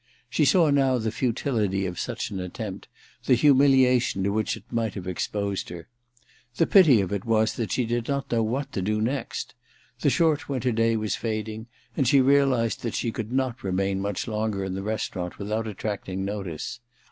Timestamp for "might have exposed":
4.71-5.69